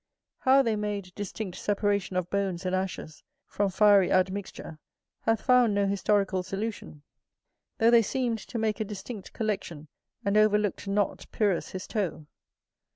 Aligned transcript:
How 0.39 0.63
they 0.63 0.75
made 0.75 1.13
distinct 1.13 1.59
separation 1.59 2.15
of 2.15 2.31
bones 2.31 2.65
and 2.65 2.75
ashes 2.75 3.23
from 3.45 3.69
fiery 3.69 4.11
admixture, 4.11 4.79
hath 5.19 5.43
found 5.43 5.75
no 5.75 5.85
historical 5.85 6.41
solution; 6.41 7.03
though 7.77 7.91
they 7.91 8.01
seemed 8.01 8.39
to 8.39 8.57
make 8.57 8.79
a 8.79 8.83
distinct 8.83 9.31
collection 9.31 9.89
and 10.25 10.37
overlooked 10.37 10.87
not 10.87 11.27
Pyrrhus 11.31 11.69
his 11.69 11.85
toe. 11.85 12.25